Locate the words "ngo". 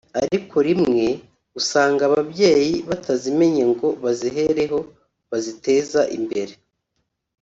3.71-3.87